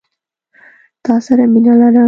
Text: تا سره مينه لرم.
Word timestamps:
تا 1.05 1.13
سره 1.25 1.43
مينه 1.53 1.73
لرم. 1.79 1.95